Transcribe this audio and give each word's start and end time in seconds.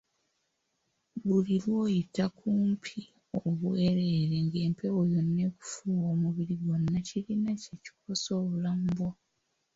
Buli 1.25 1.55
lw'oyita 1.63 2.25
kumpi 2.37 2.99
obwereere 3.47 4.35
ng'empewo 4.45 5.01
yonna 5.13 5.41
ekufuuwa 5.49 6.05
omubiri 6.13 6.55
gwonna 6.63 6.97
kirina 7.07 7.51
kye 7.61 7.75
kikosa 7.83 8.29
obulamu 8.41 8.87
bwo. 8.95 9.09